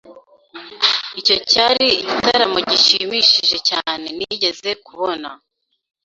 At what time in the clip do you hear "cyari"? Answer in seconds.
1.51-1.87